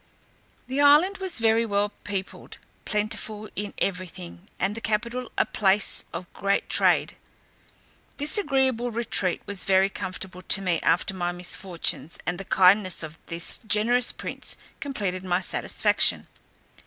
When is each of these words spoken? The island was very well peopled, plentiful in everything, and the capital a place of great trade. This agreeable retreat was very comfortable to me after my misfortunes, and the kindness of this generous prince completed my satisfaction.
The 0.65 0.81
island 0.81 1.19
was 1.19 1.37
very 1.37 1.63
well 1.63 1.89
peopled, 2.03 2.57
plentiful 2.85 3.47
in 3.55 3.71
everything, 3.77 4.49
and 4.59 4.73
the 4.73 4.81
capital 4.81 5.31
a 5.37 5.45
place 5.45 6.05
of 6.11 6.33
great 6.33 6.69
trade. 6.69 7.15
This 8.17 8.35
agreeable 8.35 8.89
retreat 8.89 9.43
was 9.45 9.63
very 9.63 9.89
comfortable 9.91 10.41
to 10.41 10.59
me 10.59 10.79
after 10.81 11.13
my 11.13 11.31
misfortunes, 11.31 12.17
and 12.25 12.39
the 12.39 12.45
kindness 12.45 13.03
of 13.03 13.19
this 13.27 13.59
generous 13.59 14.11
prince 14.11 14.57
completed 14.79 15.23
my 15.23 15.39
satisfaction. 15.39 16.25